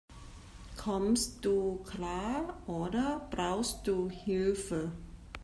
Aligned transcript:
Kommst 0.77 1.45
du 1.45 1.75
klar, 1.83 2.57
oder 2.65 3.27
brauchst 3.29 3.85
du 3.85 4.09
Hilfe? 4.09 4.91